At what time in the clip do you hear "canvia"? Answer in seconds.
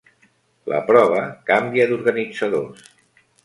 1.51-1.87